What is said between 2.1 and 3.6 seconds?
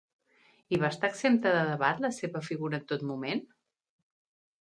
seva figura en tot moment?